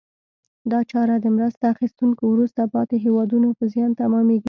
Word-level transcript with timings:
دا 0.71 0.79
چاره 0.91 1.15
د 1.19 1.25
مرسته 1.37 1.63
اخیستونکو 1.73 2.23
وروسته 2.33 2.61
پاتې 2.73 2.95
هېوادونو 3.05 3.47
په 3.57 3.63
زیان 3.73 3.91
تمامیږي. 4.01 4.39